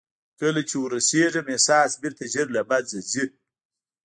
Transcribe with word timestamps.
کله 0.39 0.61
چې 0.69 0.75
ور 0.79 0.91
رسېږم 0.95 1.45
احساس 1.53 1.91
بېرته 2.01 2.23
ژر 2.33 2.47
له 2.55 2.61
منځه 2.69 2.97
ځي. 3.11 3.25